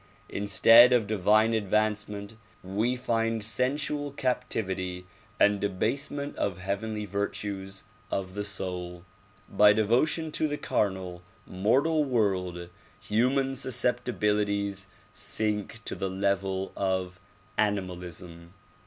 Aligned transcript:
Instead 0.29 0.93
of 0.93 1.05
divine 1.05 1.53
advancement 1.53 2.35
we 2.63 2.95
find 2.95 3.43
sensual 3.43 4.09
captivity 4.11 5.05
and 5.39 5.59
debasement 5.61 6.35
of 6.37 6.57
heavenly 6.57 7.05
virtues 7.05 7.83
of 8.09 8.33
the 8.33 8.43
soul. 8.43 9.05
By 9.47 9.73
devotion 9.73 10.31
to 10.31 10.47
the 10.47 10.57
carnal, 10.57 11.21
mortal 11.45 12.03
world 12.03 12.71
human 12.99 13.55
susceptibilities 13.55 14.87
sink 15.13 15.83
to 15.85 15.93
the 15.93 16.09
level 16.09 16.71
of 16.75 17.19
animalism. 17.55 18.55